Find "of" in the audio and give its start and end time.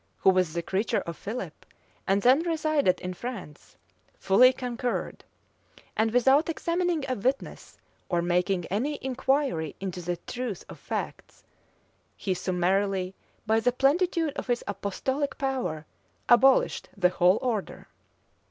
1.05-1.15, 10.69-10.79, 14.37-14.47